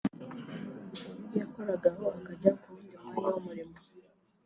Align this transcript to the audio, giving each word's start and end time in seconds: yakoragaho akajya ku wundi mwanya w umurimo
yakoragaho 1.39 2.05
akajya 2.17 2.51
ku 2.61 2.65
wundi 2.73 2.95
mwanya 3.01 3.31
w 3.33 3.37
umurimo 3.41 3.75